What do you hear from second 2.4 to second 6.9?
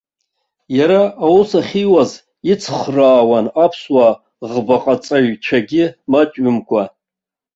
ицхраауан аԥсуа ӷбаҟаҵаҩцәагьы маҷҩымкәа.